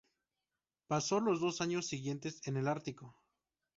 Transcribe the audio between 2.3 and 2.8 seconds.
en el